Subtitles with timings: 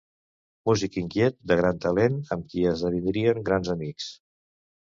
[0.69, 4.13] Músic inquiet de gran talent amb qui esdevindrien grans amics.